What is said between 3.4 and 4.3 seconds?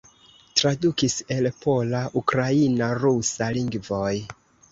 lingvoj.